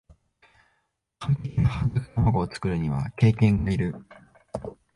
[1.19, 3.93] 完璧な半熟たまごを作るには経験がいる